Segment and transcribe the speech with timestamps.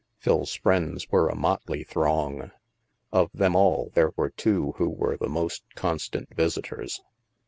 [0.17, 2.49] Phil's friends were a motley throng.
[3.11, 7.03] Of them all, there were two who were the most constant visi tors.